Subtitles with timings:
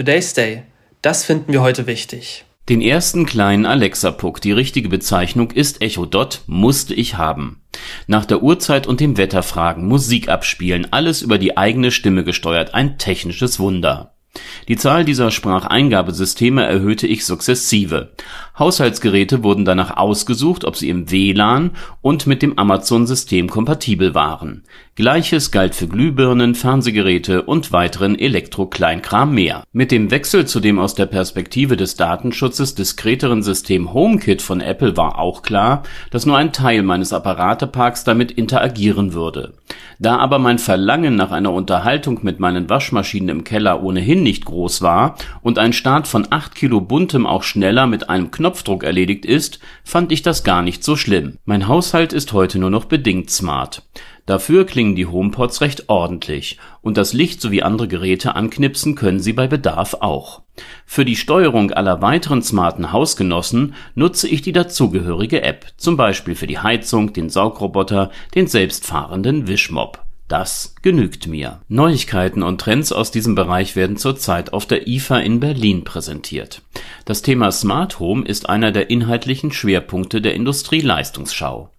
[0.00, 0.62] Today's Day.
[1.02, 2.46] Das finden wir heute wichtig.
[2.70, 7.60] Den ersten kleinen Alexa-Puck, die richtige Bezeichnung ist Echo Dot, musste ich haben.
[8.06, 12.72] Nach der Uhrzeit und dem Wetter fragen, Musik abspielen, alles über die eigene Stimme gesteuert,
[12.72, 14.14] ein technisches Wunder.
[14.68, 18.12] Die Zahl dieser Spracheingabesysteme erhöhte ich sukzessive.
[18.56, 21.72] Haushaltsgeräte wurden danach ausgesucht, ob sie im WLAN
[22.02, 24.62] und mit dem Amazon-System kompatibel waren.
[24.94, 29.64] Gleiches galt für Glühbirnen, Fernsehgeräte und weiteren Elektro-Kleinkram mehr.
[29.72, 34.96] Mit dem Wechsel zu dem aus der Perspektive des Datenschutzes diskreteren System HomeKit von Apple
[34.96, 39.54] war auch klar, dass nur ein Teil meines Apparateparks damit interagieren würde.
[40.02, 44.80] Da aber mein Verlangen nach einer Unterhaltung mit meinen Waschmaschinen im Keller ohnehin nicht groß
[44.80, 49.60] war und ein Start von 8 Kilo buntem auch schneller mit einem Knopfdruck erledigt ist,
[49.84, 51.36] fand ich das gar nicht so schlimm.
[51.44, 53.82] Mein Haushalt ist heute nur noch bedingt smart.
[54.30, 59.32] Dafür klingen die HomePods recht ordentlich und das Licht sowie andere Geräte anknipsen können sie
[59.32, 60.42] bei Bedarf auch.
[60.86, 66.46] Für die Steuerung aller weiteren smarten Hausgenossen nutze ich die dazugehörige App, zum Beispiel für
[66.46, 71.60] die Heizung, den Saugroboter, den selbstfahrenden Wischmopp das genügt mir.
[71.68, 76.62] Neuigkeiten und Trends aus diesem Bereich werden zurzeit auf der IFA in Berlin präsentiert.
[77.04, 81.70] Das Thema Smart Home ist einer der inhaltlichen Schwerpunkte der Industrieleistungsschau.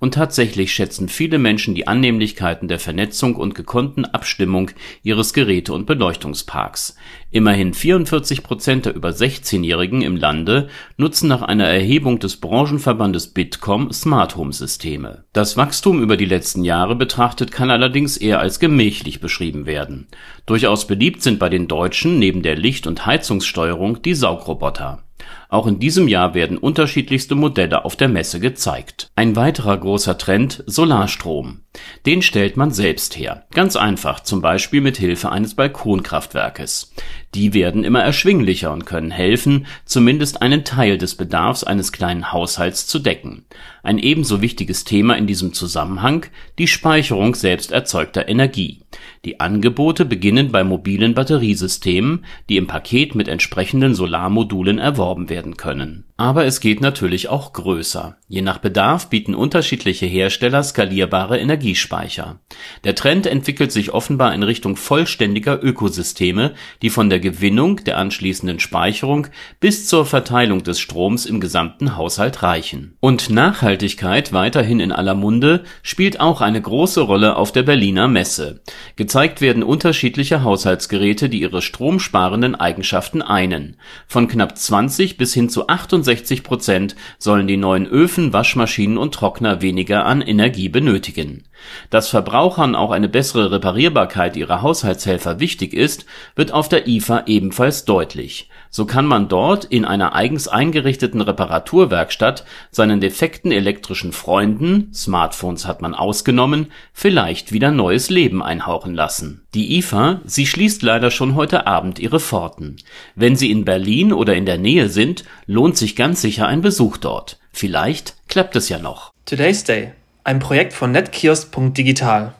[0.00, 4.70] Und tatsächlich schätzen viele Menschen die Annehmlichkeiten der Vernetzung und gekonnten Abstimmung
[5.02, 6.96] ihres Geräte und Beleuchtungsparks.
[7.30, 13.92] Immerhin 44 Prozent der über 16-Jährigen im Lande nutzen nach einer Erhebung des Branchenverbandes Bitkom
[13.92, 15.24] Smart-Home-Systeme.
[15.34, 20.08] Das Wachstum über die letzten Jahre betrachtet kann allerdings eher als gemächlich beschrieben werden.
[20.46, 25.02] Durchaus beliebt sind bei den Deutschen neben der Licht und Heizungssteuerung die Saugroboter
[25.50, 29.10] auch in diesem Jahr werden unterschiedlichste Modelle auf der Messe gezeigt.
[29.16, 31.62] Ein weiterer großer Trend Solarstrom.
[32.04, 33.46] Den stellt man selbst her.
[33.54, 36.92] Ganz einfach, zum Beispiel mit Hilfe eines Balkonkraftwerkes.
[37.34, 42.86] Die werden immer erschwinglicher und können helfen, zumindest einen Teil des Bedarfs eines kleinen Haushalts
[42.86, 43.44] zu decken.
[43.82, 46.26] Ein ebenso wichtiges Thema in diesem Zusammenhang
[46.58, 48.80] die Speicherung selbst erzeugter Energie.
[49.24, 56.04] Die Angebote beginnen bei mobilen Batteriesystemen, die im Paket mit entsprechenden Solarmodulen erworben werden können.
[56.16, 58.16] Aber es geht natürlich auch größer.
[58.26, 62.40] Je nach Bedarf bieten unterschiedliche Hersteller skalierbare Energiespeicher.
[62.84, 68.60] Der Trend entwickelt sich offenbar in Richtung vollständiger Ökosysteme, die von der Gewinnung, der anschließenden
[68.60, 69.28] Speicherung
[69.60, 72.96] bis zur Verteilung des Stroms im gesamten Haushalt reichen.
[73.00, 78.60] Und Nachhaltigkeit, weiterhin in aller Munde, spielt auch eine große Rolle auf der Berliner Messe.
[78.96, 83.76] Gezeigt werden unterschiedliche Haushaltsgeräte, die ihre stromsparenden Eigenschaften einen.
[84.06, 89.62] Von knapp 20 bis hin zu 68 Prozent sollen die neuen Öfen, Waschmaschinen und Trockner
[89.62, 91.44] weniger an Energie benötigen.
[91.90, 97.84] Dass Verbrauchern auch eine bessere Reparierbarkeit ihrer Haushaltshelfer wichtig ist, wird auf der IFA ebenfalls
[97.84, 98.48] deutlich.
[98.70, 105.80] So kann man dort in einer eigens eingerichteten Reparaturwerkstatt seinen defekten elektrischen Freunden (Smartphones hat
[105.80, 109.46] man ausgenommen) vielleicht wieder neues Leben einhauchen lassen.
[109.54, 112.76] Die IFA, sie schließt leider schon heute Abend ihre Pforten.
[113.14, 116.98] Wenn Sie in Berlin oder in der Nähe sind, lohnt sich ganz sicher ein Besuch
[116.98, 117.38] dort.
[117.52, 119.12] Vielleicht klappt es ja noch.
[119.24, 119.92] Today's Day.
[120.24, 122.34] Ein Projekt von netkiosk.digital